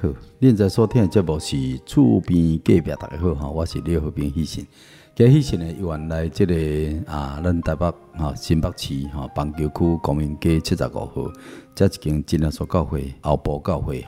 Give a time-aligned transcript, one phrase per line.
[0.00, 0.08] 好！
[0.40, 4.64] 您在所听的节目是《厝边隔壁》，大家好哈，我是廖和平医生。
[5.14, 6.54] 今日医生呢，原来这个
[7.06, 11.32] 啊，咱台北哈新北市哈邦桥区光明街七十五号，
[11.74, 14.06] 这一间真耶稣教会后埔教会，也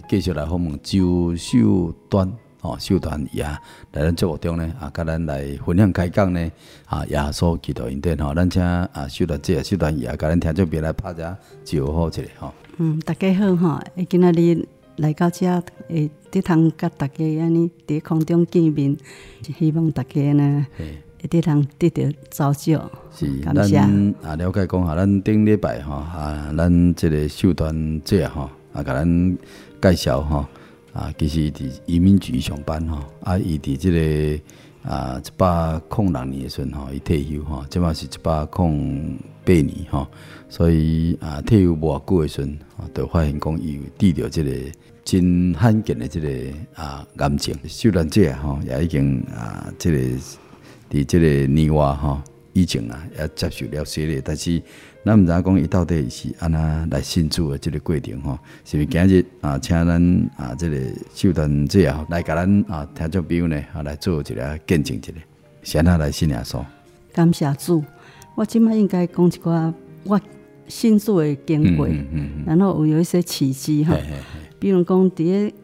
[0.00, 3.42] 要继续来访问周秀端哦，秀端爷
[3.92, 6.52] 来咱节目中呢啊，甲咱来分享开讲呢
[6.86, 12.54] 啊，耶稣基督恩典吼，咱请啊秀端姐、秀端爷，甲咱听众朋友来拍下招呼一下哈。
[12.76, 13.84] 嗯，大家好哈！
[14.08, 18.96] 今仔日来到遮，会得通甲大家安尼伫空中见面，
[19.42, 20.66] 希望大家呢
[21.20, 22.90] 会得通得到照照。
[23.12, 23.74] 是，感谢。
[23.74, 29.38] 咱啊了解讲下，咱顶礼拜吼啊，咱即个秀团姐吼啊，甲咱
[29.82, 30.46] 介绍吼
[30.92, 40.06] 啊，其实伊伫移民局上班吼啊，伊伫即个啊一百空六年的时阵吼，伊退休吼，即嘛是一百空八年吼。
[40.48, 44.50] 所以啊，退休无偌久诶时阵，啊，就发现讲伊有得着即个
[45.04, 46.28] 真罕见诶即个
[46.74, 47.54] 啊癌症。
[47.68, 49.98] 秀端姐吼，也已经啊，即个
[50.90, 52.20] 伫即个年外吼
[52.52, 54.62] 疫情啊，也接受了洗礼，但是
[55.04, 60.76] 咱毋知影讲伊到底是安怎来信主诶即个过程吼，是毋是今日啊，请咱啊，即个
[61.14, 65.12] 秀端姐啊，来甲咱啊，听众朋友呢，啊，来做一个见证一下，
[65.62, 66.64] 先啊来信耶稣。
[67.12, 67.84] 感谢主，
[68.34, 69.72] 我即摆应该讲一寡
[70.04, 70.20] 我。
[70.66, 73.96] 信主的经过，嗯嗯嗯、然后有有一些契机哈，
[74.58, 75.54] 比如讲，伫个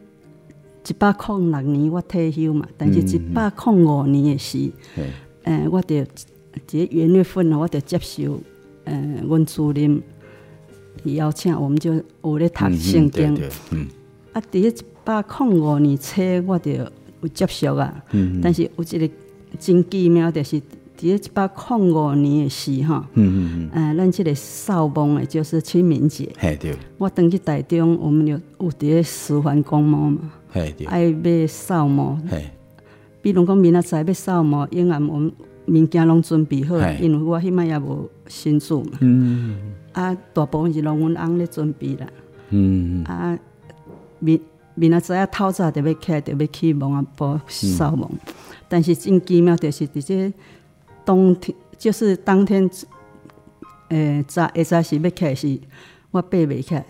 [0.87, 4.71] 一百零六年我退休嘛，但是一百零五年的时，
[5.43, 8.33] 诶、我着一个元月份我着接受，
[8.85, 10.01] 诶、呃，阮主任
[11.03, 13.35] 邀请，我们就有咧读圣经，
[14.33, 16.91] 啊，伫个一百零五年初我着
[17.21, 18.03] 有接受啊，
[18.41, 19.13] 但是有一个
[19.59, 20.61] 真奇妙，就是。
[21.01, 26.31] 伫一百零五年诶时哈，嗯嗯嗯，咱即个扫墓诶，就是清明节。
[26.37, 26.75] 嘿对。
[26.99, 30.85] 我登去台中，我们有有伫个师范公墓嘛，嘿对。
[30.85, 32.51] 爱要扫墓，嘿。
[33.23, 35.31] 比如讲明仔载要扫墓，因为我们
[35.65, 38.91] 物件拢准备好，因为我迄摆也无信主嘛。
[39.01, 39.73] 嗯。
[39.93, 42.05] 啊，大部分是拢阮翁咧准备啦。
[42.51, 43.03] 嗯。
[43.05, 43.35] 啊，
[44.19, 44.39] 明
[44.75, 48.07] 明仔载啊，透早就要起来，着要去墓仔埔扫墓，
[48.69, 50.31] 但是真奇妙，就是伫这。
[51.11, 52.69] 当天就是当天，
[53.89, 55.59] 诶、欸，早下早时要起来时，
[56.11, 56.85] 我爬袂起来。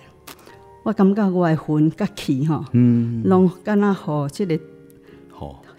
[0.83, 2.63] 我感觉我的魂甲气吼，
[3.23, 4.59] 拢敢若互即个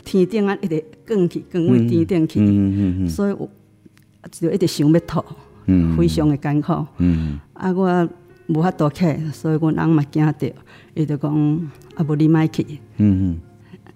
[0.04, 2.40] 天顶啊，一直卷去，卷为天顶去。
[2.40, 3.48] 嗯嗯嗯、所以我
[4.32, 5.24] 就一直想要吐，
[5.66, 6.84] 嗯、非常的艰苦。
[6.98, 8.08] 嗯、啊，我
[8.48, 10.52] 无法度起来，所以阮翁嘛惊着，
[10.94, 12.66] 伊就讲啊，无你莫去。
[12.96, 13.38] 嗯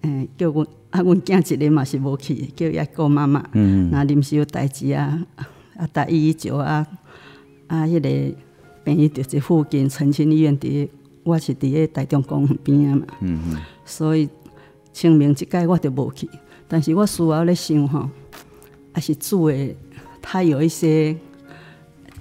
[0.03, 0.65] 诶、欸，叫阮。
[0.97, 3.45] 啊，阮囝一日嘛是无去，叫伊个妈妈。
[3.53, 5.23] 嗯，那临时有代志啊，
[5.77, 6.87] 啊，大姨舅啊，
[7.67, 8.37] 啊，迄个
[8.83, 10.89] 病院伫附近澄清医院伫，
[11.23, 13.07] 我是伫个台中公园边啊嘛。
[13.21, 13.57] 嗯嗯。
[13.85, 14.27] 所以
[14.91, 16.27] 清明即届我就无去，
[16.67, 18.09] 但是我事后咧想吼，
[18.93, 19.77] 还是主诶，
[20.23, 21.15] 他有一些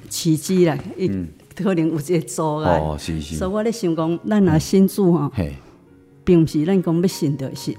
[0.09, 1.07] 奇迹啦，伊
[1.55, 2.77] 可能有一个阻碍。
[2.77, 3.37] 哦，是是。
[3.37, 5.31] 所以我咧想讲，咱若信主吼，
[6.25, 7.73] 并毋是咱讲要信着是。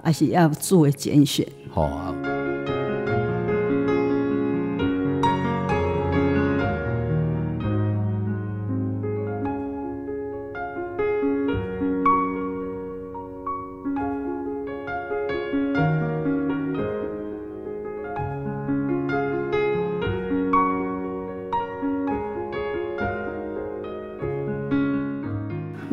[0.00, 0.02] 哦。
[0.04, 1.46] 还是要作为拣选。
[1.70, 2.14] 好啊。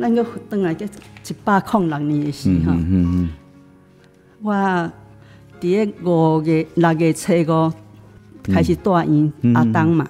[0.08, 2.72] 咱个回来个一百零六年的时候。
[2.72, 3.47] 嗯嗯嗯
[4.48, 4.92] 我
[5.60, 7.74] 伫个五月六月初五
[8.44, 10.08] 开始住院阿东嘛，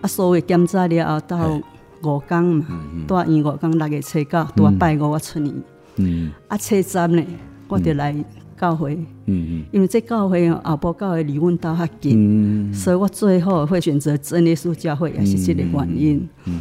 [0.00, 1.62] 啊，所有检查了后到
[2.02, 2.66] 五工嘛，
[3.06, 7.24] 住院五工六月初九，拄啊拜五我出院，啊，初三呢，
[7.68, 8.12] 我就来
[8.58, 16.28] 教会，嗯嗯因为这教会后埔教会离阮兜较近，所以我最后会选择真耶稣教会，也是这个原因。
[16.46, 16.60] 嗯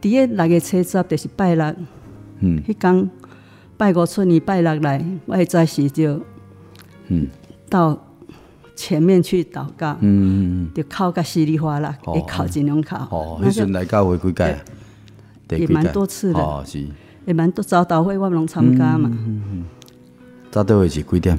[0.00, 1.74] 伫个六月初十就是拜六，
[2.40, 3.10] 嗯迄工。
[3.82, 6.20] 拜五出年拜六来，我会早时就
[7.08, 7.26] 嗯
[7.68, 7.98] 到
[8.76, 12.94] 前面去祷告，嗯嗯嗯，就哭个稀里哗啦，一哭尽量哭。
[13.10, 14.56] 哦，那时来教会几届？
[15.58, 16.86] 也蛮多次的，哦是，
[17.24, 19.10] 也蛮多早祷会我拢参加嘛。
[19.12, 19.64] 嗯嗯
[20.52, 21.36] 早祷会是几点？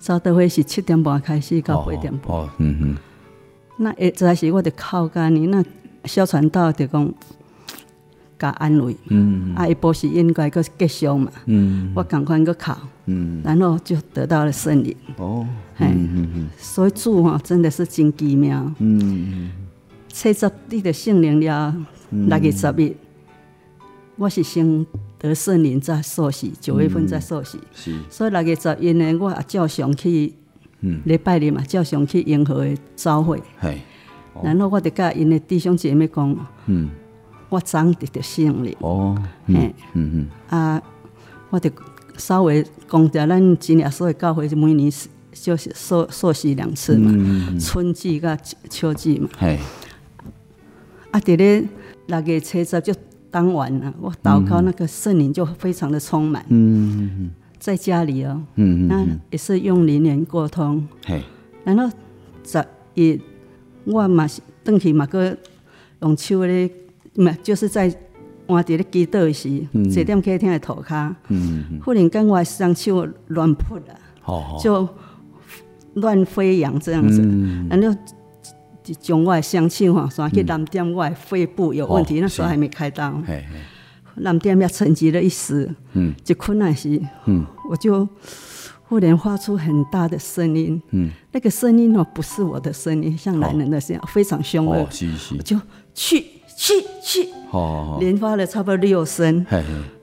[0.00, 2.36] 早祷会是七点半开始到八点半。
[2.36, 2.96] 哦，嗯嗯。
[3.76, 5.64] 那一早时我就哭干你那
[6.06, 7.14] 小传道就讲。
[8.38, 15.44] 加安慰，嗯，啊，一波是应该个结束嘛，嗯，我赶快个考，嗯，然后就得到了圣灵，哦，
[15.78, 19.50] 嗯嗯嗯，所以主哈真的是真奇妙，嗯嗯，
[20.06, 21.74] 七十日的圣灵了，
[22.10, 22.94] 六月十日，
[24.14, 24.86] 我是先
[25.18, 30.32] 得圣灵再受洗，九月份再受洗，是，所以六月十一呢，我也照常去，
[30.82, 33.80] 嗯，礼拜日嘛，照常去银河的朝会，系，
[34.44, 36.36] 然后我就甲因的弟兄姐妹讲，
[36.66, 36.88] 嗯。
[37.48, 39.16] 我长得的圣灵哦，
[39.46, 40.82] 嗯嗯嗯啊，
[41.50, 41.72] 我得
[42.18, 44.92] 稍微讲下，咱今年所有教会每年
[45.32, 49.28] 就是受受洗两次嘛，嗯、春季跟秋季嘛。
[49.40, 49.58] 系
[51.10, 51.64] 啊，伫咧
[52.06, 52.94] 六月初十就
[53.30, 56.44] 当晚了，我祷告那个圣灵就非常的充满。
[56.48, 60.86] 嗯嗯在家里哦，嗯嗯，那也是用灵言沟通。
[61.06, 61.22] 嘿，
[61.64, 61.90] 然后
[62.44, 62.62] 十
[62.94, 63.18] 一
[63.84, 65.34] 我嘛是登去嘛个
[66.02, 66.70] 用手咧。
[67.18, 67.92] 唔就是在
[68.46, 69.48] 我伫咧祈祷的时，
[69.92, 71.14] 坐踮客厅的涂骹，
[71.84, 73.82] 忽然间我双手乱扑了，
[74.62, 74.88] 就
[75.94, 77.20] 乱飞扬这样子，
[77.68, 77.98] 然后
[78.82, 83.22] 就将我的双手哈，算去蓝点我的肺部有问题，那时候还没开刀，
[84.14, 85.68] 蓝点要沉积了一时，
[86.24, 86.98] 就困难时，
[87.68, 88.08] 我就
[88.84, 90.80] 忽然发出很大的声音，
[91.32, 94.86] 那个声音哦不是我的声音，像男人的声音，非常凶恶，
[95.36, 95.60] 我就
[95.92, 96.24] 去。
[96.58, 97.28] 去去，
[98.00, 99.46] 连发了差不多六声，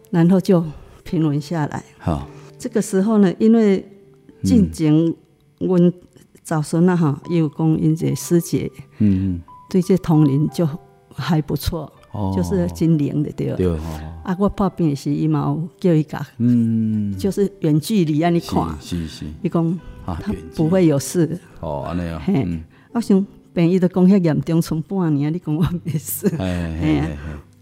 [0.10, 0.64] 然后就
[1.04, 1.84] 平稳下来。
[2.00, 2.26] 好，
[2.58, 3.86] 这个时候呢，因为
[4.42, 5.14] 进前
[5.60, 5.92] 阮
[6.44, 10.66] 早孙啊哈，有讲因这师姐，嗯，对这通灵就
[11.14, 11.92] 还不错，
[12.34, 13.54] 就是真灵的对。
[13.58, 13.78] 对，
[14.24, 21.38] 啊，我拍片时伊嘛有叫伊讲，嗯，就是远距离让你看，是是，伊讲他不会有事。
[21.60, 22.48] 哦，安尼啊，嘿，
[22.94, 23.28] 我想。
[23.56, 26.28] 病伊都讲遐严重，从半年，你讲我没事。
[26.38, 27.08] 哎呀，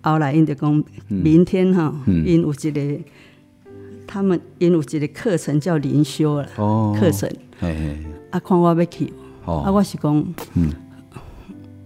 [0.01, 2.99] 后来因就讲明天哈，因有一个，
[4.07, 6.47] 他们因有一个课程叫灵修了，
[6.99, 7.29] 课程。
[8.31, 9.13] 啊，看我要去，
[9.45, 10.71] 啊，我是讲，嗯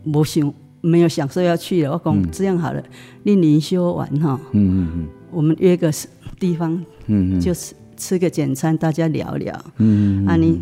[0.06, 1.92] 无想，没有想说要去了。
[1.92, 2.82] 我讲这样好了，
[3.24, 5.92] 你灵修完哈，嗯嗯嗯我们约个
[6.40, 6.74] 地方，
[7.08, 9.54] 嗯嗯就吃吃个简餐，大家聊聊。
[9.80, 10.62] 嗯嗯啊，你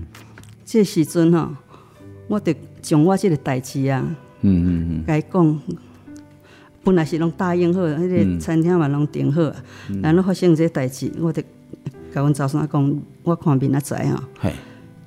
[0.65, 1.55] 这时阵哈，
[2.27, 2.55] 我得。
[2.85, 4.05] 将我这个代志啊，
[4.41, 5.59] 嗯嗯嗯，该讲
[6.83, 9.51] 本来是拢答应好，迄个餐厅嘛拢订好，
[10.03, 11.41] 然后发生这代志，我得
[12.13, 14.49] 甲阮早上讲，我看明仔载吼，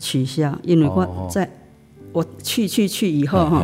[0.00, 1.48] 取消，因为我在
[2.12, 3.62] 我去去去以后哈，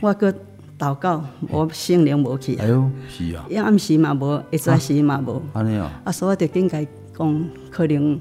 [0.00, 0.32] 我搁
[0.78, 6.86] 祷告，我心灵无去，哎呦，是啊，一暗时嘛无，一早时嘛无，安尼哦，啊，所以我就应该
[7.20, 8.18] 讲，可能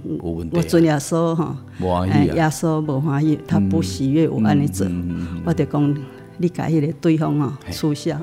[0.51, 1.57] 我尊耶稣哈，
[2.09, 4.85] 哎，耶稣无欢喜，他不喜悦我安尼做，
[5.45, 5.97] 我就讲
[6.37, 8.19] 你甲迄个对方哈取消，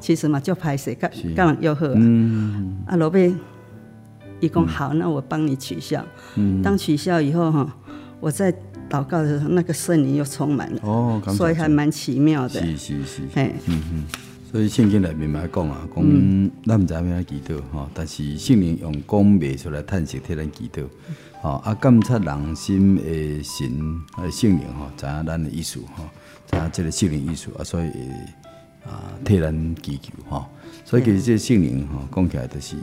[0.00, 1.86] 其实嘛就歹势，甲甲人约好，
[2.86, 3.34] 啊，落尾
[4.38, 6.04] 伊讲好，那我帮你取消，
[6.62, 7.76] 当取消以后哈，
[8.20, 8.52] 我在
[8.88, 14.04] 祷告的时候，那个圣灵又充满了，所以还蛮奇妙的，是是是，哎，嗯嗯。
[14.50, 20.82] 所以圣经里面嘛讲啊，讲咱毋知影要安怎祈祷吼，但是圣灵用讲袂出来叹息替咱祈祷，
[21.40, 23.68] 吼啊监察人心诶神
[24.18, 26.04] 诶圣灵吼，知影咱诶意思吼，
[26.50, 27.86] 知影即个圣灵意思啊，所以
[28.84, 30.46] 啊替咱祈求吼，
[30.84, 32.74] 所以其实即个圣灵吼讲起来就是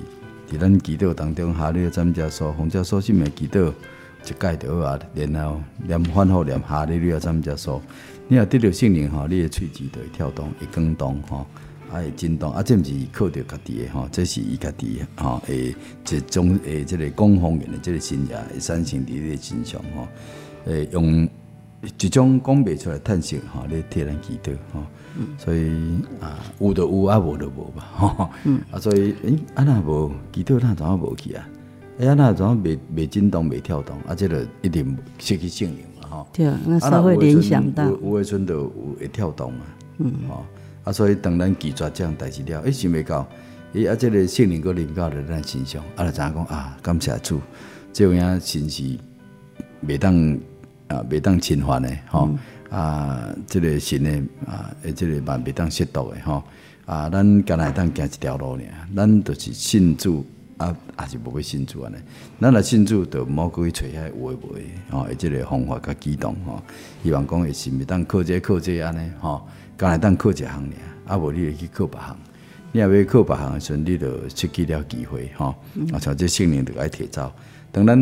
[0.49, 3.73] 伫咱祈祷当中，哈利路亚赞美所，奉教所信诶祈祷
[4.27, 7.81] 一概就好啊，然后连反复念哈利路亚赞美所。
[8.29, 11.47] 你若得到圣灵吼，你的喙齿就会跳动，会滚动吼，
[11.89, 15.73] 啊会震动，啊这毋是靠着家己的吼，这是伊家己的吼，诶
[16.09, 20.07] 一种诶即个讲方言的即个信仰会产生伫你的身上吼，
[20.65, 21.23] 诶用
[21.99, 24.83] 一种讲袂出来叹息吼，你替人祈祷吼，
[25.37, 25.71] 所以
[26.19, 28.29] 啊有就有啊无就无吧吼，
[28.71, 31.47] 啊所以诶啊那无祈祷那怎啊无去啊？
[31.97, 35.79] 诶呀那怎啊袂袂震动袂跳动，啊这个一定失去圣灵。
[36.33, 39.59] 对，那稍微联想到，有诶阵都有会跳动嘛，
[39.99, 40.43] 嗯，吼，
[40.83, 43.27] 啊，所以当咱拒绝这样代志了，诶，想未到，
[43.71, 47.39] 伊，啊，这个圣灵搁临到了咱身上，啊，就知影讲啊，感谢主，
[47.93, 48.83] 这样神是
[49.85, 50.15] 袂当
[50.87, 52.29] 啊，袂当侵犯的，吼，
[52.71, 54.11] 啊，这个神的
[54.51, 56.41] 啊，诶，这个嘛袂当亵渎的，吼，
[56.85, 58.61] 啊，咱干来当行一条路尔，
[58.95, 60.25] 咱就是信主
[60.57, 61.95] 啊，也是无去信主安尼。
[62.41, 66.61] 咱若信主，就莫去揣遐有诶无诶，吼，即个方法较激动吼。
[67.03, 69.47] 希望讲会是毋是当靠这靠这安尼吼，
[69.77, 72.17] 刚来当靠一项尔，啊无你会去靠别项。
[72.71, 75.55] 你若要靠别项诶时阵，你就失去了机会吼。
[75.93, 77.31] 啊，像这性灵就爱提走。
[77.71, 77.97] 当咱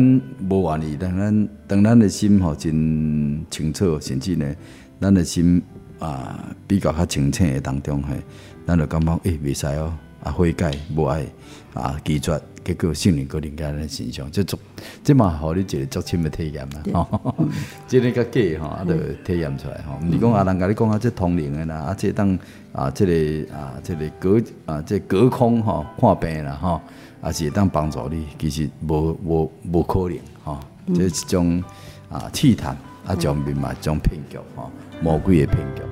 [0.48, 4.54] 无愿意，当咱当咱诶心吼真清楚，甚至呢，
[4.98, 5.62] 咱诶心
[5.98, 8.16] 啊比较较清醒诶当中嘿，
[8.66, 9.92] 咱就感觉诶袂使哦。
[10.26, 11.24] 啊，悔改无爱
[11.72, 14.58] 啊，拒绝，结果圣灵搁临在咱身上，即足
[15.04, 17.36] 即嘛，互你一个足深的体验啦，吼，
[17.86, 20.00] 即个较假吼，啊，着体验出来吼。
[20.04, 22.36] 毋是讲啊，人甲你讲啊，即通灵诶啦，啊，即当
[22.72, 26.80] 啊，即个啊，即个隔啊，即隔空吼看病啦，吼，
[27.20, 31.62] 啊，是会当帮助你，其实无无无可能吼，即是一种
[32.10, 35.82] 啊试探，啊，种面嘛，一种骗局吼，魔鬼诶骗局。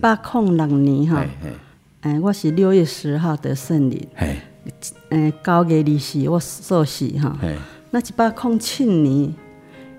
[0.00, 1.24] 百零六年哈，
[2.02, 4.06] 诶，我是六月十号得圣灵，
[5.08, 7.36] 诶，九月二十我受洗哈，
[7.90, 9.34] 那一百零七年，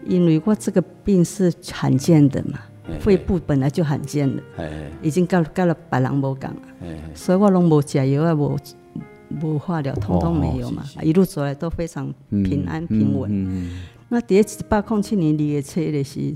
[0.05, 2.59] 因为我这个病是罕见的嘛，
[2.99, 4.41] 肺部本来就罕见的，
[5.01, 6.55] 已经到到了别人无讲，
[7.13, 8.57] 所以我拢无食药啊，无
[9.41, 13.69] 无化疗，通通没有嘛，一路走来都非常平安平稳。
[14.07, 16.33] 那第一百零七年二月初的是，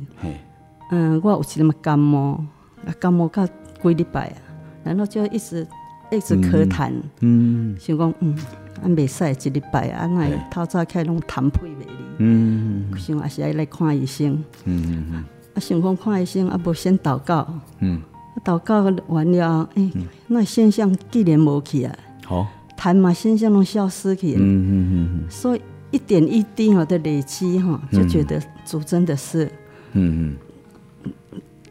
[0.91, 2.43] 嗯，我有一点感冒。
[2.86, 4.38] 啊，感冒到几礼拜啊，
[4.84, 5.66] 然后就一直
[6.12, 8.38] 一直咳痰，嗯，想讲嗯，
[8.82, 11.88] 啊未使一礼拜啊，那透早起来拢痰配袂离，
[12.20, 15.24] 嗯，想也是爱来看医生，嗯嗯
[15.54, 17.48] 啊想讲看医生啊，无先祷告，
[17.80, 18.02] 嗯，
[18.44, 19.92] 祷告完了，诶，
[20.28, 22.48] 那现象既然无去啊，好，
[22.78, 25.62] 痰嘛现象拢消失去，嗯嗯嗯，所以
[25.92, 29.46] 一点一滴哈的累积哈，就觉得主真的是，
[29.94, 30.38] 嗯嗯。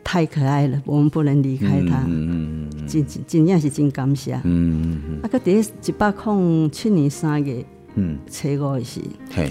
[0.05, 2.05] 太可爱了，我们不能离开他。
[2.07, 4.35] 嗯嗯真真真正是真感谢。
[4.43, 5.21] 嗯嗯嗯。
[5.23, 9.51] 啊，个第一百零七年三月，嗯，初五的时，嘿，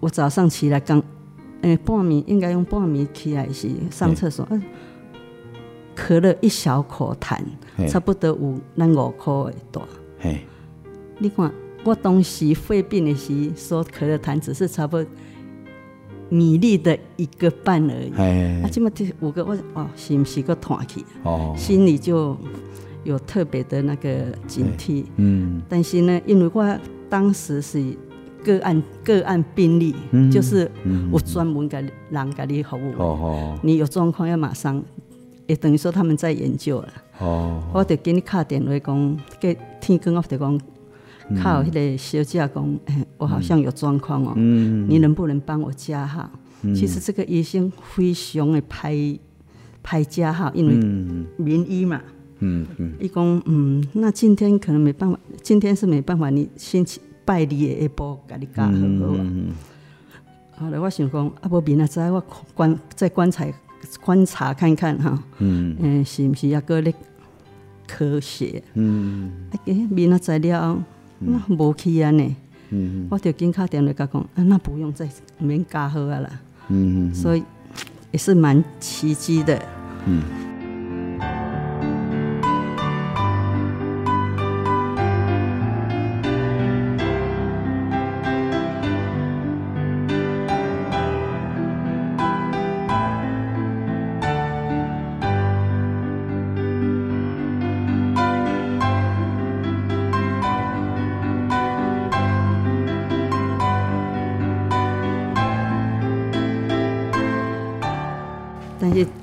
[0.00, 0.98] 我早上起来刚，
[1.60, 4.62] 诶、欸，半暝应该用半暝起来时上厕所，嗯，
[5.94, 7.38] 咳了一小口痰，
[7.86, 9.82] 差不多有咱五颗的大。
[10.18, 10.40] 嘿，
[11.18, 11.52] 你看
[11.84, 15.06] 我当时肺病的时说咳的痰，只是差不多。
[16.28, 21.04] 米粒的一个半而已，啊，这么这五个我哦，是不是个团体？
[21.22, 22.36] 哦，心里就
[23.04, 25.04] 有特别的那个警惕。
[25.16, 27.82] 嗯，但是呢，因为我当时是
[28.44, 30.70] 个案个案病例，嗯、就是
[31.10, 31.78] 我专门给
[32.10, 32.92] 人给你服务。
[32.98, 34.82] 哦哦，你有状况要马上，
[35.46, 36.88] 也等于说他们在研究了。
[37.20, 40.60] 哦，我得给你卡电话讲，给天光我得讲。
[41.36, 46.30] 靠，迄个小姐讲，哎，我好像有状况哦，嗯、你能不能帮我加号？
[46.62, 48.96] 嗯、其实这个医生非常的拍
[49.82, 50.74] 拍加号，因为
[51.36, 52.00] 名医嘛。
[52.40, 52.92] 嗯嗯。
[53.00, 59.24] 伊讲，嗯，那今天可能没办法，今天是没办法，你先去拜二的下晡，给你加好好不好？
[60.64, 62.20] 后来我想讲，啊，无明仔载我
[62.54, 63.46] 观再观察
[64.00, 66.92] 观察看看哈，嗯嗯，是不是抑搁咧
[67.86, 68.62] 咳血？
[68.74, 69.30] 嗯，
[69.66, 70.84] 诶，明仔载了。
[71.20, 72.36] 那无去啊呢，
[73.10, 75.08] 我就紧敲电话甲讲，啊，那不用再
[75.38, 76.30] 免加号啊啦，
[76.68, 77.42] 嗯嗯，所以
[78.12, 79.60] 也是蛮奇迹的，
[80.06, 80.22] 嗯。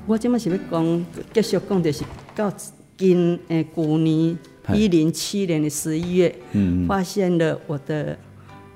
[0.06, 2.04] 我今麦是要讲，继续讲，就是
[2.34, 2.52] 到
[2.96, 4.36] 今诶，去年
[4.74, 8.16] 一零七年的十一月，嗯、发现了我的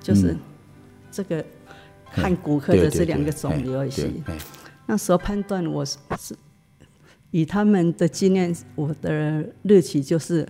[0.00, 0.36] 就是
[1.10, 1.44] 这个
[2.04, 4.10] 汉骨科的这两个肿瘤也是。
[4.86, 5.96] 那时候判断我是
[7.30, 10.46] 以他们的经验，我的日期就是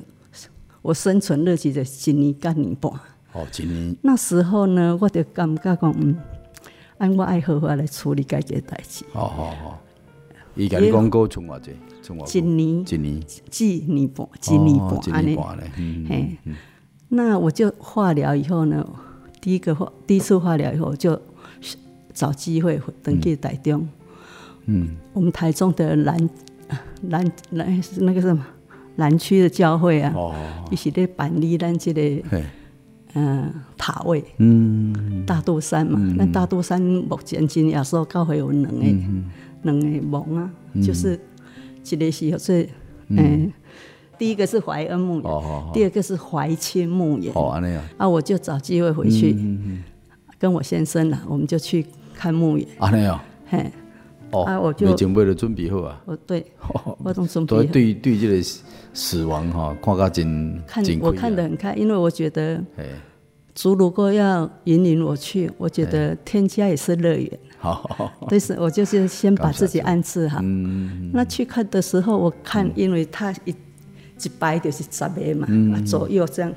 [0.83, 2.91] 我生存日期的一年干年半。
[3.33, 3.97] 哦，一年。
[4.03, 6.17] 那时候呢，我就感觉讲，嗯，
[6.99, 9.05] 按我爱好好来处理该个代志。
[9.13, 9.79] 哦哦哦。
[10.61, 11.71] 伊甲你讲过存偌济，
[12.03, 13.23] 存偌一年，一年，
[13.59, 15.71] 一年半，一年半，一年半嘞。
[16.07, 16.37] 嘿，
[17.09, 18.87] 那我就化疗以后呢，
[19.41, 21.19] 第一个化，第一次化疗以后就
[22.13, 23.89] 找机会登记台中。
[24.67, 26.31] 嗯，我们台中的南
[27.01, 28.47] 南南那个什么
[28.97, 30.15] 南区的教会啊，
[30.71, 32.43] 一起在办理咱这个。
[33.15, 38.85] 嗯，塔位，嗯，大肚山嘛，那、嗯、大肚山目前今亚说教会有两个，
[39.63, 41.19] 两、嗯、个墓啊，嗯、就是
[41.91, 42.63] 一个是说，
[43.09, 43.53] 嗯，嗯
[44.19, 49.83] 第一个是怀恩墓园，哦、第二个是怀亲墓园，哦，安尼啊，啊，我就找机会回去，嗯、
[50.39, 53.71] 跟我先生啦，我们就去看墓园，安尼啊，嘿，
[54.31, 56.45] 哦，啊，我就没准备的准备好啊，我对，
[56.99, 58.43] 我都准备好，对对这个
[58.93, 62.63] 死亡哈，看个真，看我看得很开，因为我觉得。
[63.53, 67.39] 主如果要引领我去，我觉得天家也是乐园。
[67.61, 70.41] 好，但是我就是先把自己安置好。
[70.43, 71.11] 嗯。
[71.13, 75.47] 那去看的时候，我看，因为他一一排就是十个嘛，
[75.85, 76.51] 左右这样，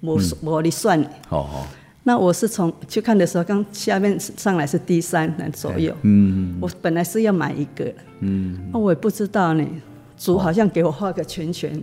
[0.00, 0.98] 我我的算。
[1.28, 1.66] 好好。
[2.04, 5.94] 那我是从去看的时候，刚下面上来是第三人左右。
[6.02, 6.56] 嗯。
[6.58, 7.92] 我本来是要买一个。
[8.20, 8.58] 嗯。
[8.72, 9.66] 那我也不知道呢，
[10.16, 11.78] 主好像给我画个圈圈，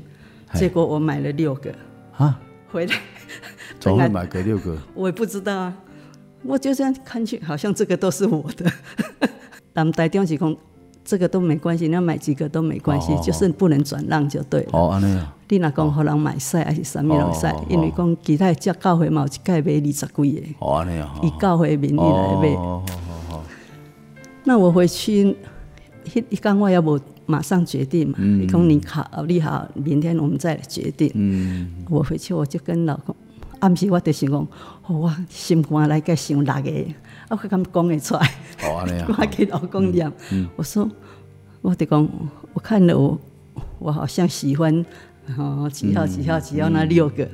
[0.55, 1.71] 结果我买了六个。
[2.17, 2.39] 啊。
[2.71, 2.95] 回来。
[3.79, 4.77] 怎么会买个六个？
[4.95, 5.77] 我也不知道啊，
[6.45, 8.71] 我就这样看去，好像这个都是我的。
[9.73, 10.55] 咱们台中是讲，
[11.03, 14.69] 这个都没关系，你要买几个都没关系，就是不能转让就对了。
[14.73, 15.35] 哦，安尼啊。
[15.49, 20.41] 你若讲互人买晒还是啥物拢晒，因为讲其他只教会嘛，有一届买二十几个。
[20.59, 21.13] 哦，安尼啊。
[21.21, 22.55] 以教会名义来买。
[22.55, 22.83] 哦，
[23.29, 23.43] 好。
[24.43, 25.35] 那我回去，
[26.13, 28.17] 一一讲我也无马上决定嘛。
[28.19, 31.11] 你讲你考虑好，明天我们再来决定。
[31.13, 31.71] 嗯。
[31.89, 33.15] 我回去我就跟老公。
[33.63, 34.47] 暗时我就想讲，
[34.89, 36.85] 我心肝来个想六个，
[37.29, 38.19] 我可敢讲会出来
[38.61, 38.83] 哦。
[39.17, 40.11] 我给老公讲，
[40.57, 40.89] 我说，
[41.61, 42.09] 我得讲，
[42.53, 43.17] 我看了我，
[43.79, 44.85] 我好像喜欢，
[45.37, 47.25] 哦，几号几号几号那六个，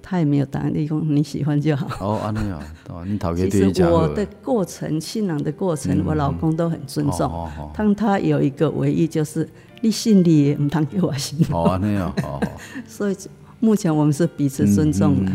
[0.00, 0.70] 他也没有答案。
[0.72, 1.88] 你讲你喜欢就好。
[1.98, 2.62] 哦，安尼啊，
[3.04, 3.72] 你讨厌对。
[3.72, 7.50] 其实我的过程，信仰的过程，我老公都很尊重。
[7.76, 9.48] 但他有一个唯一就是，
[9.80, 11.44] 你信你，唔通给我信。
[11.50, 12.14] 哦，安尼啊，
[12.86, 13.16] 所以。
[13.60, 15.32] 目前我们是彼此尊重的，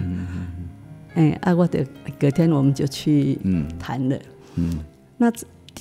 [1.15, 1.85] 哎，啊，我的
[2.19, 3.37] 隔天我们就去
[3.79, 4.17] 谈了。
[4.55, 4.79] 嗯，
[5.17, 5.31] 那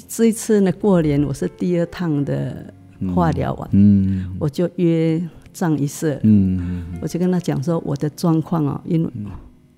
[0.08, 2.72] 这一次呢，过年我是第二趟的
[3.14, 9.10] 化疗完，嗯，我就约张医生，嗯，我就跟他讲说我的状况啊，因为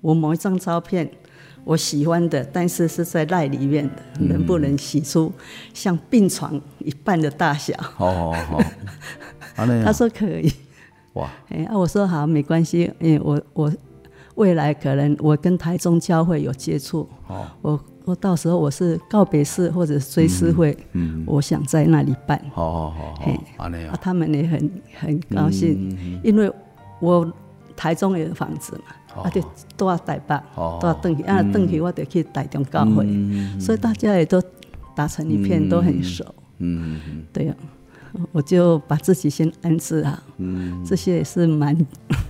[0.01, 1.09] 我某一张照片
[1.63, 5.31] 我喜欢的，但是是在赖里面的，能不能洗出
[5.73, 7.73] 像病床一半的大小？
[7.97, 8.63] 哦哦
[9.83, 10.51] 他说可以。
[11.13, 11.29] 哇！
[11.49, 13.71] 哎啊，我说好，没关系，因为我我
[14.35, 26.51] 未来可能我跟台中教会有接触，哦，我我到时候我是告别式或者追思会，嗯，嗯我想在那里办，好好好，他们也很很高兴，因为
[26.99, 27.31] 我
[27.75, 28.81] 台中也有房子嘛，
[29.15, 29.43] 哦、啊，就
[29.75, 34.41] 都要台北，哦、都要登去，啊，登去我得去台中教会，嗯、所以大家也都
[34.95, 36.25] 打成一片，嗯、都很熟，
[36.59, 36.99] 嗯，
[37.33, 37.79] 对呀、啊。
[38.33, 41.73] 我就把自己先安置好，嗯，这些也是蛮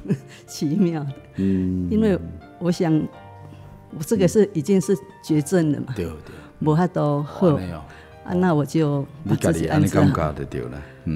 [0.47, 2.17] 奇妙的，嗯，因为
[2.59, 2.93] 我想，
[3.97, 6.13] 我这个是已经是绝症了嘛，对对，
[6.59, 7.47] 无法度好，
[8.23, 10.05] 啊，那我就把自己安置好，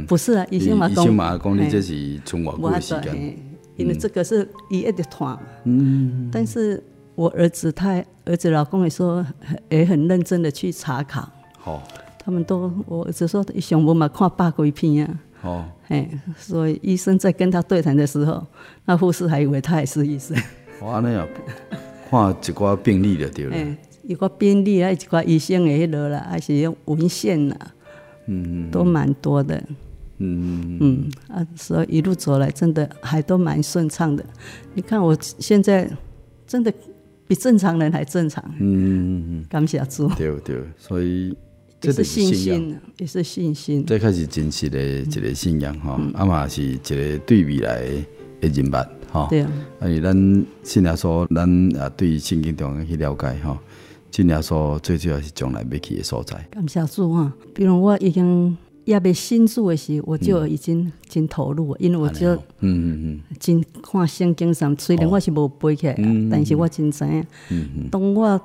[0.08, 1.06] 不是啊，医生嘛讲，
[1.58, 3.38] 你这是存活过时间，
[3.76, 6.84] 因为这个是医院的团，嗯，但是
[7.16, 9.26] 我儿子他儿子老公也说，
[9.70, 11.82] 也很认真的去查考，好。
[12.18, 18.46] 他们都，我儿子说一想我嘛看八鬼片啊，哦，嘿，所以医生在跟他对谈的时候，
[18.86, 20.36] 那护士还以为他也是医生。
[20.82, 21.28] 哇，那样
[22.10, 23.56] 看一寡病历的对了。
[23.56, 27.58] 哎，一挂病例啊，一寡医生的迄落啦，还是用文献啦，
[28.26, 29.64] 嗯，都蛮多的。
[30.18, 34.26] 嗯嗯啊，所以一路走来真的还都蛮顺畅的。
[34.74, 35.88] 你看我现在
[36.48, 36.74] 真的
[37.28, 38.44] 比正常人还正常。
[38.60, 40.08] 嗯嗯嗯，感谢主。
[40.16, 41.38] 对对，所以。
[41.82, 43.84] 这是信心，也是信心。
[43.86, 47.84] 最开始真实的一个信仰哈，啊嘛是一个对未来
[48.42, 48.72] 的人物
[49.12, 49.28] 哈。
[49.30, 49.52] 对啊。
[49.80, 53.60] 而且咱信仰说，咱啊对圣经中去了解哈，
[54.10, 56.36] 信仰说最主要是将来要去的所在。
[56.50, 65.96] 感谢主啊，比如我已经也未信主的时候，我就已经真投入，因为我就嗯嗯嗯，真看圣经上，虽然我是无背起来，
[66.32, 67.20] 但是我真知影。
[67.52, 67.90] 嗯嗯。
[67.92, 68.42] 当我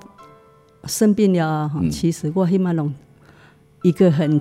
[0.85, 2.93] 生病了哈，其实我起码拢。
[3.83, 4.40] 一个很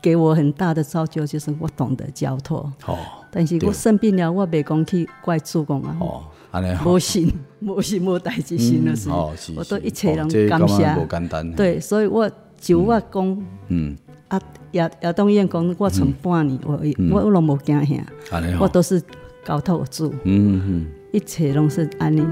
[0.00, 2.72] 给我很大的造就，就是我懂得交托。
[2.86, 2.98] 哦，
[3.30, 5.96] 但是我生病了，我袂讲去怪主公啊。
[6.00, 6.22] 哦，
[6.52, 6.90] 安尼好。
[6.90, 9.10] 无信， 无信，无代志，信的是。
[9.10, 11.54] 我都一切拢感谢。
[11.56, 13.96] 对，所以我就我讲，嗯，
[14.28, 14.40] 啊，
[14.72, 16.78] 亚亚东医院讲我存半年，我
[17.10, 19.02] 我我拢无惊吓，我都是
[19.44, 22.24] 交托主，嗯嗯，一切拢是安尼。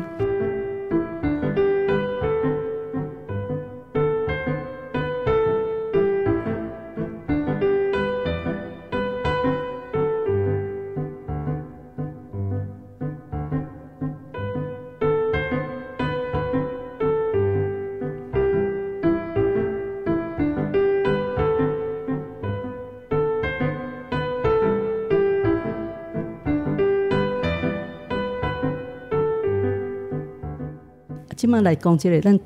[31.54, 32.40] 即马来讲，即个咱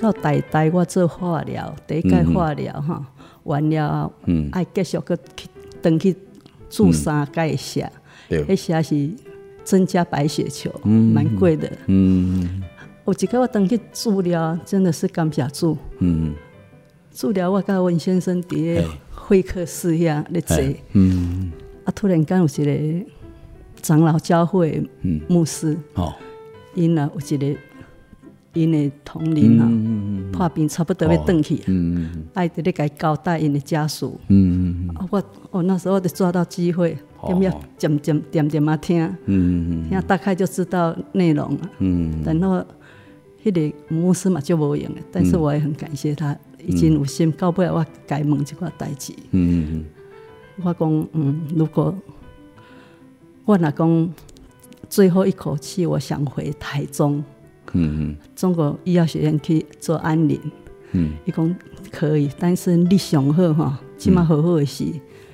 [0.00, 3.04] 到台大我做化疗，第一届化疗哈，
[3.42, 5.48] 完了嗯爱继续搁去
[5.82, 6.16] 登去
[6.70, 7.92] 注三届下，
[8.30, 9.10] 迄下是
[9.64, 11.70] 增加白血球，蛮贵的。
[11.88, 12.62] 嗯，
[13.04, 15.76] 有一个我登去治疗，真的是感谢主。
[15.98, 16.32] 嗯，
[17.12, 20.56] 治疗我甲阮先生伫个会客室遐咧坐，
[20.92, 21.52] 嗯，
[21.84, 22.48] 啊突然间有一
[23.04, 23.10] 个
[23.82, 24.82] 长老教会
[25.28, 26.14] 牧师，哦，
[26.74, 27.60] 因啊有一个。
[28.54, 29.68] 因的同龄啊，
[30.32, 31.56] 破病差不多要转去，
[32.32, 34.18] 爱伫咧甲伊交代因的家属。
[34.94, 41.70] 啊，我我那时候就抓到机会，点要渐渐点点啊听，听大概就知道内容了。
[42.24, 42.64] 然后
[43.44, 49.12] 迄个牧师嘛就无用，但是我也很感谢他，已经有心到尾我该问这块代志。
[50.62, 51.94] 我讲，嗯，如果
[53.44, 54.14] 我若讲
[54.88, 57.22] 最后一口气，我想回台中。
[57.74, 60.40] 嗯，中国医药学院去做安宁，
[60.92, 61.56] 嗯，伊讲
[61.90, 64.84] 可以，但是你上好哈，起码好好的是，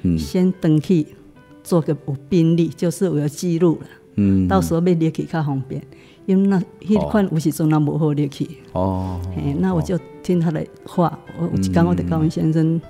[0.03, 1.07] 嗯，先登去
[1.63, 5.83] 做个有病历，就是有记录了，嗯，到时候要列去较方便，
[6.25, 12.81] 因为那迄款有时阵那无好列去，哦，嘿，那我就听他的话，我有一天我的高文先生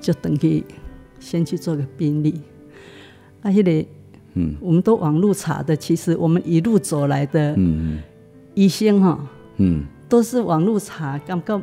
[0.00, 0.64] 就登去
[1.20, 2.40] 先去做个病历，
[3.42, 3.86] 啊，迄个，
[4.32, 7.98] 嗯，我们都网络查的，其实我们一路走来的，嗯。
[8.54, 9.18] 医生哈，
[9.56, 11.62] 嗯，都是网络查，刚刚，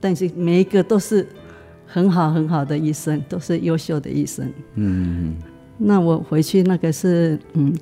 [0.00, 1.26] 但是每一个都是
[1.86, 4.52] 很好很好的医生，都是优秀的医生。
[4.74, 5.36] 嗯，
[5.78, 7.72] 那我回去那个是，嗯，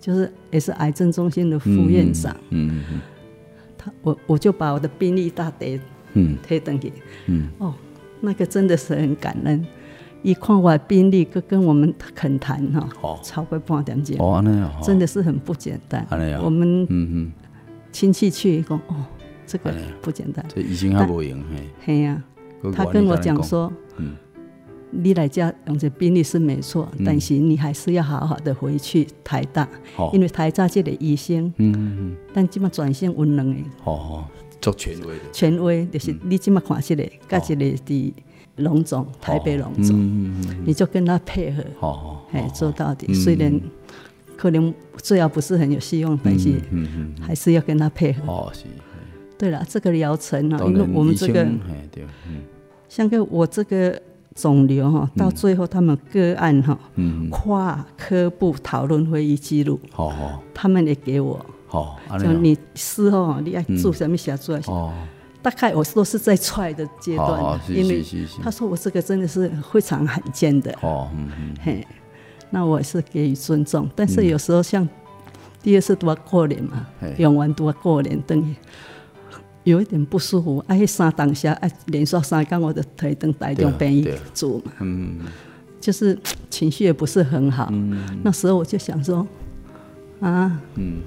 [0.00, 2.36] 就是也是癌症中心的副院长。
[2.50, 2.82] 嗯，
[3.76, 5.80] 他我我就把我的病历大叠，
[6.14, 6.92] 嗯，贴等给，
[7.26, 7.74] 嗯，哦，
[8.20, 9.66] 那个真的是很感恩。
[10.22, 14.42] 一看我的病历，跟跟我们恳谈哈，哦，超过半点钟，哦，
[14.82, 16.06] 真的是很不简单。
[16.42, 17.32] 我们，嗯嗯。
[17.96, 19.06] 亲戚去讲哦，
[19.46, 20.44] 这个不简单。
[20.54, 21.70] 这医生还不用嘿。
[21.82, 22.22] 嘿呀，
[22.74, 24.14] 他跟我讲说，嗯，
[24.90, 29.66] 你来家用这病历是没错，但是你还是要好好的回去台大，
[30.12, 34.26] 因为台大这个医生，嗯嗯，但这么转型温能的，哦，
[34.60, 38.14] 做权威的，权威就是你这么看这个，跟这个的
[38.56, 39.96] 龙总，台北龙总，
[40.66, 43.58] 你就跟他配合，哦，哎，做到底，虽然。
[44.38, 44.70] 可能
[45.02, 46.60] 治疗不是很有希望，但是
[47.20, 48.22] 还是要跟他配合。
[48.26, 48.64] 哦，是。
[49.38, 51.46] 对了，这个疗程呢，因为我们这个，
[52.88, 54.00] 像个我这个
[54.34, 56.78] 肿瘤哈，到最后他们个案哈，
[57.30, 59.78] 跨科部讨论会议记录，
[60.54, 61.38] 他们也给我，
[62.18, 64.60] 就你事后你要做什么写出来。
[64.68, 64.90] 哦，
[65.42, 68.02] 大概我都是在踹的阶段，因为
[68.42, 70.74] 他说我这个真的是非常罕见的。
[70.80, 71.86] 哦，嗯嗯，嘿。
[72.50, 74.88] 那我也是给予尊重，但是有时候像
[75.62, 76.86] 第二次都要过年嘛，
[77.18, 78.54] 用完都要过年，等于
[79.64, 80.64] 有一点不舒服。
[80.68, 85.18] 哎，三当下哎，连续三天我的腿等带动变异组嘛，嗯，
[85.80, 86.16] 就是
[86.48, 87.68] 情绪也不是很好。
[88.22, 89.26] 那时候我就想说，
[90.20, 90.98] 啊，嗯，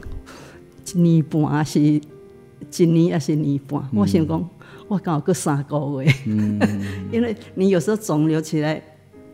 [0.93, 3.81] 一年半还是一年还是年半？
[3.93, 4.49] 我想讲，
[4.89, 6.13] 我刚好过三个月，
[7.13, 8.83] 因为你有时候肿瘤起来。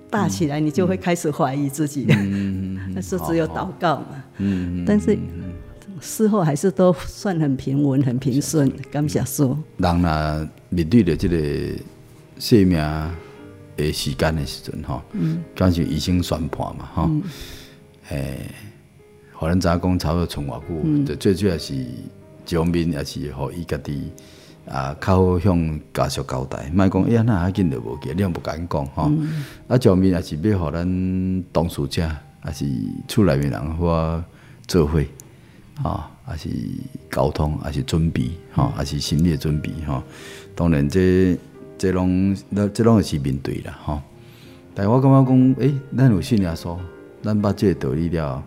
[0.09, 2.05] 大起来，你就会开始怀疑自己。
[2.93, 4.23] 那是只有祷告嘛。
[4.85, 5.17] 但是
[5.99, 8.71] 事后还是都算很平稳、很平顺。
[8.91, 11.37] 感谢说，人呐面对的这个
[12.39, 12.77] 生命
[13.77, 15.03] 的时间的时阵哈，
[15.55, 17.11] 刚是医生宣判嘛哈。
[18.09, 18.51] 诶，
[19.37, 24.11] 可能咱讲差不多存偌久，最主要是一方面也是互伊家己。
[24.69, 29.11] 啊，较好向家属交代，莫讲哎呀，那还紧就无记，你也不敢讲吼。
[29.67, 32.01] 啊，上面也是要互咱当事者，
[32.45, 32.65] 也是
[33.07, 34.23] 厝内面人或
[34.67, 34.99] 做伙，
[35.83, 36.49] 啊，也是
[37.11, 40.03] 沟通，也是准备，哈，也是心理准备，哈。
[40.55, 41.37] 当然这
[41.77, 44.01] 这拢那这拢是面对啦，哈。
[44.73, 46.77] 但我感觉讲，诶、欸，咱有信耶稣，
[47.21, 48.43] 咱把这个道理了，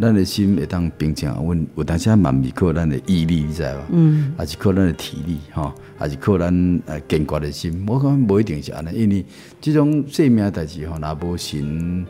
[0.00, 3.78] 咱的心会当平静阮，有当时嘛毋是靠咱的毅力，你知无？
[3.90, 7.84] 嗯，还是靠咱的体力，吼，还是靠咱呃坚决的心。
[7.86, 9.24] 我讲无一定是安尼，因为
[9.60, 12.06] 即种生命代志吼，若无神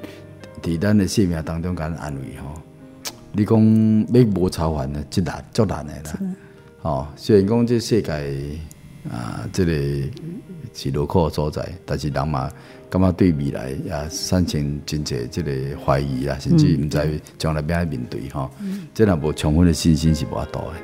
[0.63, 2.61] 伫咱的生命当中甲咱安慰吼，
[3.33, 6.21] 你讲要无操烦呢，真难，足难的啦。
[6.81, 8.59] 吼，虽然讲这世界
[9.11, 9.73] 啊，这个
[10.75, 12.51] 是落苦所在，但是人嘛。
[12.91, 18.51] 感觉对未来也产生真济这个怀疑啊，甚至毋知将来要安怎面对吼，
[18.93, 20.75] 这若无充分的信心是无法度的。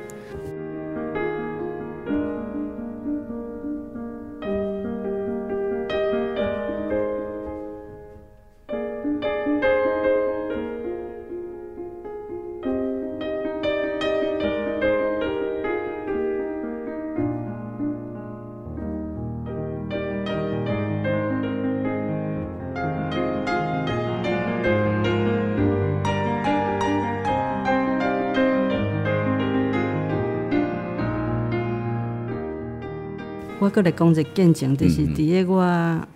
[33.79, 36.07] 过来讲一个见证，就是伫个我，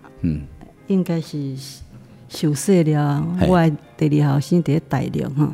[0.87, 1.55] 应该是
[2.27, 5.51] 受洗了，我第二号生伫个大陆哈，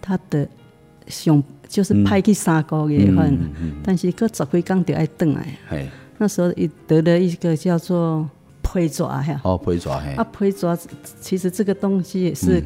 [0.00, 0.48] 他的
[1.08, 3.36] 上就是派去三个月份，
[3.82, 5.88] 但是搁十几工就爱转来。
[6.18, 8.28] 那时候伊得了一个叫做
[8.62, 10.78] 皮蛇吓，哦皮蛇，啊皮蛇
[11.20, 12.62] 其实这个东西也是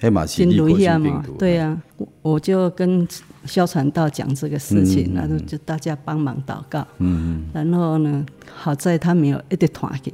[0.00, 1.82] 真危险嘛，对啊，
[2.22, 3.06] 我就跟。
[3.46, 6.86] 萧传道讲这个事情，然后就大家帮忙祷告。
[6.98, 10.12] 嗯，然后呢，好在他没有一直拖去，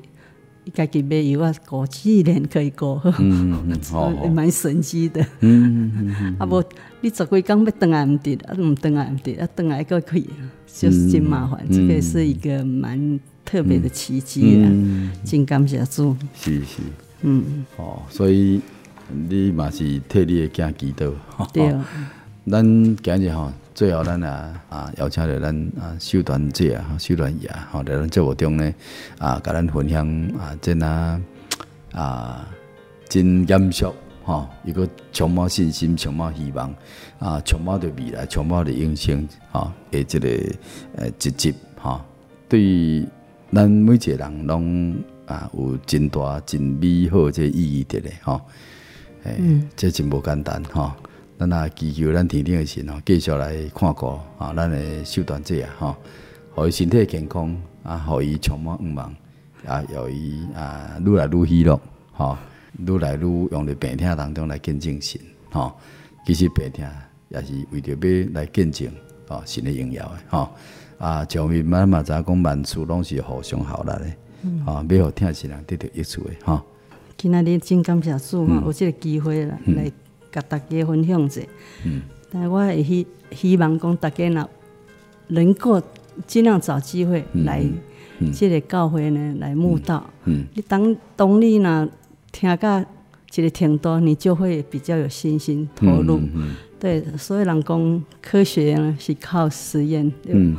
[0.72, 3.66] 家己买药啊，过几年可以过，嗯，
[4.32, 5.26] 蛮神奇的。
[5.40, 6.62] 嗯，啊不，
[7.00, 10.30] 你十几工要等来唔得，啊唔转来唔得，啊等来个可以，
[10.72, 11.66] 就是真麻烦。
[11.68, 14.70] 这个是一个蛮特别的奇迹啊，
[15.24, 16.16] 真感谢主。
[16.32, 16.80] 是是，
[17.22, 18.60] 嗯，哦，所以
[19.10, 21.12] 你嘛是替你的家祈祷。
[21.52, 21.74] 对。
[22.48, 28.74] 咱今日吼，最后咱啊啊邀请着咱啊秀团姐啊秀团爷吼，在咱节目中呢
[29.18, 31.20] 啊，甲咱分享啊，真啊
[31.90, 32.48] 啊
[33.08, 33.92] 真严肃
[34.22, 36.72] 吼，一个充满信心、充满希望
[37.18, 42.00] 啊，充满着未来、充满着永生吼，诶，即个诶积极吼，
[42.48, 43.04] 对
[43.52, 44.94] 咱每一个人拢
[45.26, 48.40] 啊有真大、真美好即意义伫咧吼，
[49.26, 50.92] 诶，这真无简单吼。
[51.38, 54.06] 咱啊祈求咱天顶的神吼，继续来看顾
[54.38, 55.96] 啊，咱的秀团者啊，吼，
[56.54, 59.14] 互伊身体健康啊，互伊充满愿望
[59.66, 61.78] 啊，互伊啊，愈来愈喜乐，
[62.12, 62.38] 吼，
[62.78, 65.74] 愈来愈用伫病痛当中来见证神，吼，
[66.26, 66.84] 其实病痛
[67.28, 68.88] 也是为着要来见证
[69.28, 70.48] 哦，神的荣耀的，吼，
[70.96, 76.62] 啊，上面嘛嘛知影讲万事拢是互相效力的，啊，要互疼神人得到益处的，吼。
[77.16, 79.90] 今仔日真感谢主嘛，有这个机会啦，来。
[80.32, 81.40] 甲大家分享者，
[81.86, 84.50] 嗯，但系我会希希望讲大家若
[85.28, 85.80] 能够
[86.26, 87.64] 尽量找机会来，
[88.34, 90.04] 这个教会呢来慕道。
[90.26, 91.88] 嗯，你当当你若
[92.32, 92.84] 听到
[93.30, 96.20] 这个程度，你就会比较有信心投入。
[96.78, 100.54] 对，所以人讲科学呢是靠实验，嗯，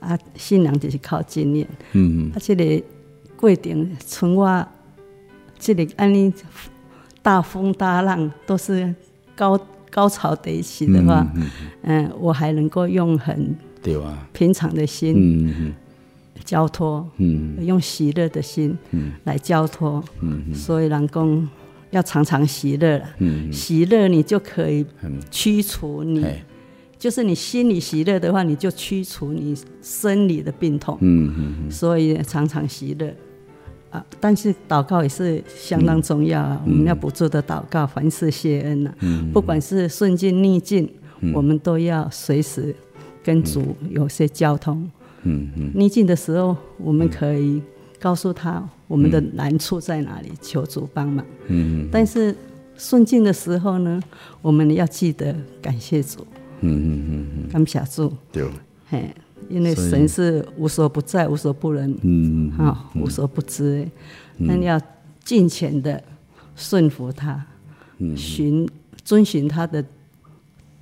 [0.00, 1.68] 啊，信仰就是靠经验。
[1.92, 2.82] 嗯嗯，啊，这个
[3.36, 4.66] 过程，从我
[5.64, 6.30] 这里安尼。
[7.22, 8.94] 大风大浪都是
[9.34, 9.58] 高
[9.90, 11.50] 高潮迭起的话，嗯，
[11.84, 13.56] 嗯，我还能够用很
[14.34, 15.74] 平常的心
[16.44, 17.64] 交托，嗯。
[17.64, 18.76] 用喜乐的心
[19.24, 21.48] 来交托，嗯所以人讲
[21.92, 24.84] 要常常喜乐嗯，喜乐你就可以
[25.30, 26.22] 驱除你，
[26.98, 31.70] 就是你心里喜乐的话，你就驱除你生理的病痛，嗯嗯。
[31.70, 33.10] 所以常常喜乐。
[34.20, 36.60] 但是祷告也是相当重要啊！
[36.64, 38.96] 嗯、我们要不住的祷告，凡事谢恩呐、啊。
[39.00, 40.88] 嗯、不管是顺境逆境，
[41.20, 42.74] 嗯、我们都要随时
[43.22, 44.90] 跟主有些交通。
[45.22, 47.62] 嗯嗯、逆境的时候，我们可以
[47.98, 51.24] 告诉他我们的难处在哪里，求主帮忙。
[51.48, 52.34] 嗯、但是
[52.76, 54.00] 顺境的时候呢，
[54.42, 56.26] 我们要记得感谢主。
[56.60, 58.12] 嗯嗯嗯，感谢主。
[58.32, 58.44] 对。
[58.88, 59.10] 嘿。
[59.48, 63.86] 因为神是无所不在、无所不能，嗯，哈，无所不知，
[64.38, 64.80] 那你要
[65.24, 66.02] 尽全的
[66.56, 67.44] 顺服他，
[67.98, 68.68] 嗯循
[69.04, 69.84] 遵循他的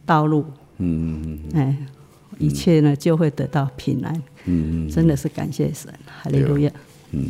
[0.06, 0.44] 道路，
[0.78, 1.76] 嗯嗯嗯，哎，
[2.38, 4.14] 一切呢就会得到平安，
[4.46, 6.70] 嗯嗯，真的是感谢神，哈利路亚，
[7.10, 7.28] 嗯，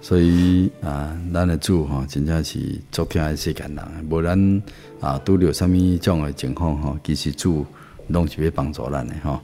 [0.00, 2.58] 所以啊，咱的主哈，真正是
[2.90, 4.62] 昨天还是感人，无咱
[5.00, 7.64] 啊，拄着什么种的情况哈，其实主
[8.08, 9.40] 拢是要帮助咱的哈。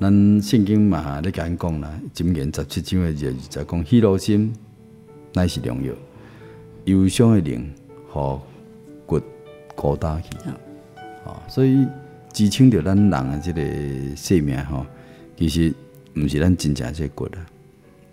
[0.00, 3.12] 咱圣经嘛，咧甲咱讲啦，箴言十七章诶，
[3.50, 4.52] 就讲喜乐心
[5.34, 5.92] 乃是良药，
[6.84, 7.68] 忧伤诶灵，
[8.12, 8.40] 互
[9.06, 9.20] 骨
[9.74, 10.30] 孤单去。
[11.24, 11.84] 哦，所以
[12.32, 14.86] 支撑着咱人的即个性命吼，
[15.36, 15.74] 其实
[16.14, 17.46] 毋是咱真正这个骨啊。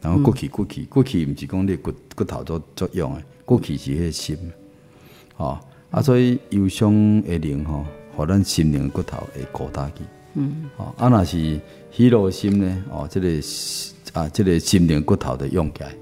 [0.01, 4.37] 然后骨气骨气骨气，毋是讲你骨骨头做作用的，骨气是迄个心。
[5.35, 5.59] 吼
[5.91, 10.03] 啊，所以忧伤的灵吼，互咱心灵骨头会孤单去。
[10.35, 10.69] 嗯。
[10.77, 11.59] 哦啊，若是
[11.91, 12.83] 喜乐心呢？
[12.91, 13.27] 哦，这个
[14.13, 15.93] 啊，这个心灵骨头的用起来。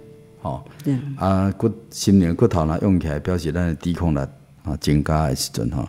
[0.41, 0.63] 吼。
[0.83, 0.97] 对。
[1.17, 4.19] 啊，骨心灵骨头若用起来，表示咱的抵抗力
[4.63, 5.87] 啊增加的时阵吼。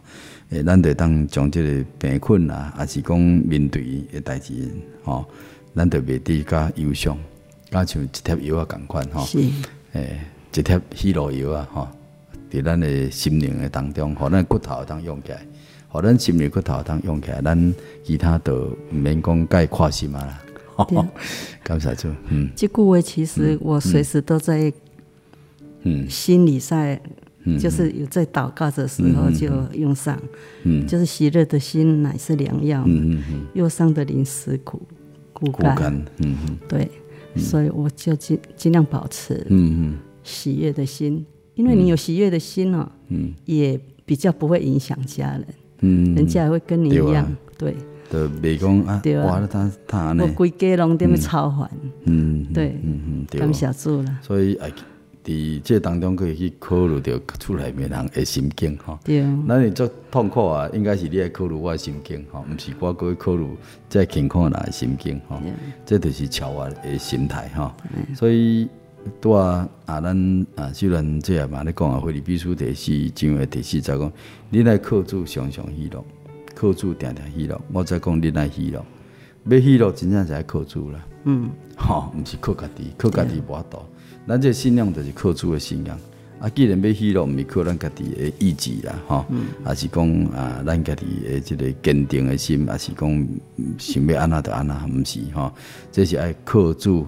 [0.50, 4.52] 诶，咱得当将即个病困啊，还是讲面对诶代志，
[5.02, 5.24] 吼，
[5.74, 7.18] 咱得袂滴加忧伤，
[7.70, 9.24] 加像一贴药啊共款吼。
[9.24, 9.38] 是。
[9.94, 10.20] 诶，
[10.52, 11.88] 一贴喜乐药啊，吼，
[12.50, 15.44] 伫咱诶心灵诶当中，吼咱骨头当用起来，
[15.94, 20.86] 互咱心灵骨头当用起来，咱其他都毋免讲介跨心啊啦。
[20.88, 20.98] 对。
[21.62, 22.08] 感谢主。
[22.28, 22.50] 嗯。
[22.56, 24.72] 这句话其实我随时都在，
[25.82, 27.00] 嗯，心里在。
[27.60, 30.18] 就是有在祷告的时候就用上，
[30.62, 34.80] 嗯，就是喜乐的心乃是良药，嗯嗯，忧伤的灵使骨
[35.34, 36.90] 枯干，嗯嗯，对，
[37.36, 41.22] 所以我就尽尽量保持，嗯嗯，喜悦的心，
[41.54, 45.44] 因为你有喜悦的心哦，嗯，也比较不会影响家人，
[45.84, 47.76] 嗯，人家也会跟你一样，对，
[48.10, 51.70] 对，袂讲啊，对啊，他他我规家拢在那操烦，
[52.04, 54.58] 嗯，对，嗯嗯，感谢主了，所以
[55.24, 63.46] 伫这当中可以去考虑到厝内面人的心境吼，对，那你做痛苦啊，应该是你来考虑我的心境吼，毋是我过去考虑
[63.88, 65.40] 在健康人的心境吼，
[65.86, 67.72] 这就是超我的心态吼。
[68.14, 68.68] 所以
[69.20, 74.12] 拄啊啊，咱啊虽然这样嘛，你讲啊，菲律宾书第四章的第四节讲，
[74.50, 76.04] 你来靠主常常喜乐，
[76.54, 77.60] 靠主定定喜乐。
[77.72, 78.84] 我再讲你来喜乐，
[79.48, 81.06] 要喜乐真正是爱靠主啦。
[81.24, 83.78] 嗯，吼，毋是靠家己，靠家己无法度。
[84.26, 85.98] 咱这信仰就是靠主的信仰
[86.40, 86.48] 啊！
[86.48, 93.28] 既然要喜乐，毋是靠咱家己的意志啦，吼、嗯，还是讲啊，咱家己的这个坚定的心，还是讲
[93.78, 95.52] 想要安怎就安怎，毋是吼，
[95.92, 97.06] 这是爱靠主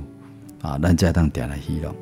[0.67, 1.95] 啊，咱才当定来喜乐，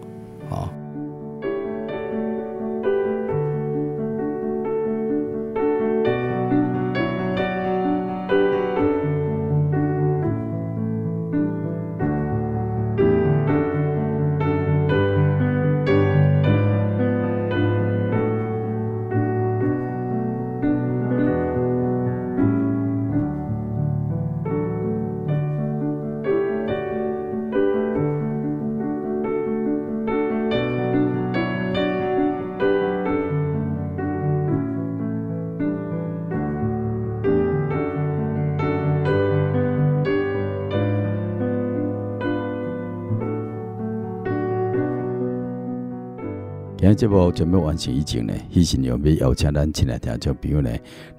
[46.95, 46.97] 吼。
[46.97, 50.71] 节目准备完成以前呢，迄时要邀请咱前来听众朋友呢，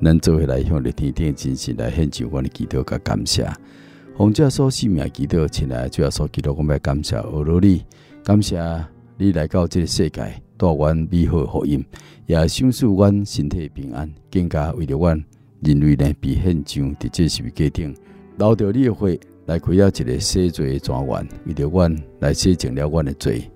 [0.02, 3.46] 咱做下来向你天天真实来献上我的祈祷甲感谢。
[4.18, 7.84] 奉这所性命祈祷，亲爱主要所祈祷，我们感谢俄罗你，
[8.24, 8.58] 感谢
[9.18, 10.22] 你来到这个世界，
[10.58, 11.84] 带阮美好福音，
[12.26, 15.24] 也享受阮身体平安，更加为了阮
[15.62, 17.96] 人类呢，被献上伫这十字架顶，
[18.38, 23.50] 留着你的血来开了一个洗罪专员，为了阮来洗净了阮的罪。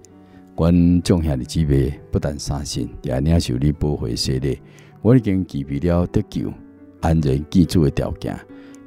[0.59, 4.59] 阮种下的姊妹，不但相信，也领受你宝血洗礼。
[5.01, 6.51] 我已经具备了得救、
[6.99, 8.37] 安然居住的条件。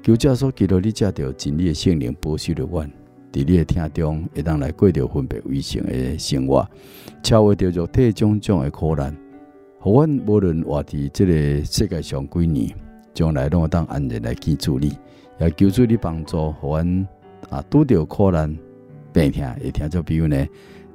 [0.02, 2.86] 求这所记录你借着真理的圣灵保守着阮，
[3.32, 6.68] 伫你的厅中，会当来过着分别为圣的生活，
[7.22, 9.16] 超越着肉体种种的苦难。
[9.78, 12.70] 互阮无论活伫这个世界上几年，
[13.14, 14.92] 将来拢会当安然来居住你，
[15.40, 17.08] 也求主你帮助，互阮
[17.48, 18.54] 啊拄着苦难、
[19.10, 20.46] 病痛，会听做比如呢？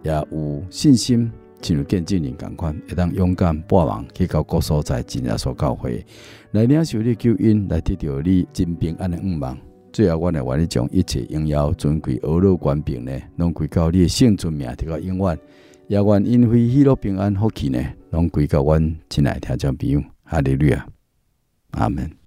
[0.04, 1.32] 也有信心，
[1.62, 6.06] 进入见证人同款，会当勇敢跋网去到各所在，真耶稣教会
[6.52, 9.58] 来领受你救恩，来得到你真平安的愿望。
[9.92, 15.40] 最后，我来为你将一切荣耀尊贵、俄罗官兵呢，拢归到你的圣尊名，得到永远。
[15.88, 17.82] 也愿因为喜乐平安福气呢，
[18.12, 20.04] 拢归到阮亲爱听众朋友。
[20.24, 20.86] 哈利路亚，
[21.72, 22.27] 阿门。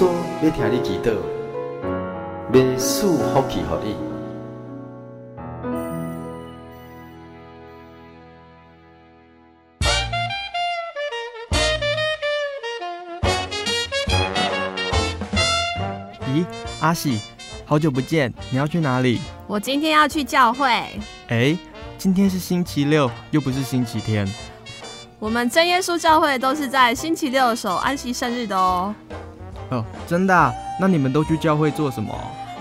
[0.00, 0.08] 稣
[0.42, 1.12] 要听你祈祷，
[2.50, 3.94] 免赐福气给你。
[16.32, 16.46] 咦，
[16.80, 17.20] 阿喜，
[17.66, 19.20] 好久不见，你要去哪里？
[19.46, 20.66] 我今天要去教会。
[21.28, 21.54] 哎，
[21.98, 24.26] 今天是星期六，又不是星期天。
[25.18, 28.94] 我们真耶稣教会都是在星期六守安息生日的哦。
[29.70, 30.52] 哦，真的啊？
[30.80, 32.14] 那你们都去教会做什么？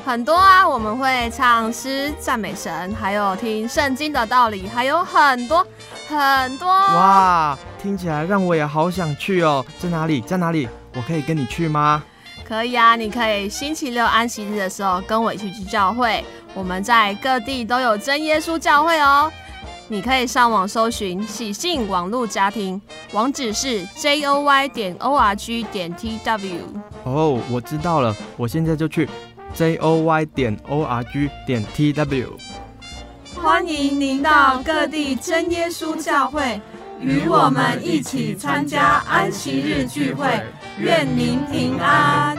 [0.06, 5.66] 很多啊，我们会唱诗赞美神，还有听圣经的道理，还有很多
[6.08, 6.68] 很多。
[6.68, 9.64] 哇，听起来让我也好想去哦！
[9.78, 10.22] 在哪里？
[10.22, 10.68] 在哪里？
[10.96, 12.02] 我可以跟你去吗？
[12.48, 16.24] 可以啊，你可以星期六安息日的时候跟我一起去教会。
[16.56, 19.32] 我们在各地都有真耶稣教会哦。
[19.92, 22.80] 你可以上网搜寻喜信网络家庭，
[23.12, 26.58] 网址是 j o y 点 o r g 点 t w。
[27.06, 29.10] 哦，我知道了，我现在就去
[29.56, 32.38] j o y 点 o r g 点 t w。
[33.36, 36.62] 欢迎您到各地真耶稣教会，
[37.02, 40.28] 与我们一起参加安息日聚会。
[40.78, 42.38] 愿您平安。